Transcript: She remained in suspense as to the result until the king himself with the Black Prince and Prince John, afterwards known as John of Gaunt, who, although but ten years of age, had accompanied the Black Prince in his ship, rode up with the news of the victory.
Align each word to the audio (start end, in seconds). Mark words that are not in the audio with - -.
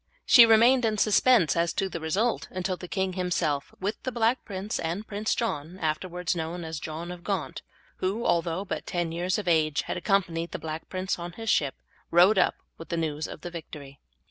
She 0.25 0.47
remained 0.47 0.83
in 0.83 0.97
suspense 0.97 1.55
as 1.55 1.73
to 1.73 1.87
the 1.87 1.99
result 1.99 2.47
until 2.49 2.75
the 2.75 2.87
king 2.87 3.13
himself 3.13 3.71
with 3.79 4.01
the 4.01 4.11
Black 4.11 4.43
Prince 4.45 4.79
and 4.79 5.05
Prince 5.05 5.35
John, 5.35 5.77
afterwards 5.77 6.35
known 6.35 6.63
as 6.63 6.79
John 6.79 7.11
of 7.11 7.23
Gaunt, 7.23 7.61
who, 7.97 8.25
although 8.25 8.65
but 8.65 8.87
ten 8.87 9.11
years 9.11 9.37
of 9.37 9.47
age, 9.47 9.83
had 9.83 9.97
accompanied 9.97 10.53
the 10.53 10.57
Black 10.57 10.89
Prince 10.89 11.19
in 11.19 11.33
his 11.33 11.51
ship, 11.51 11.75
rode 12.09 12.39
up 12.39 12.55
with 12.79 12.89
the 12.89 12.97
news 12.97 13.27
of 13.27 13.41
the 13.41 13.51
victory. 13.51 13.99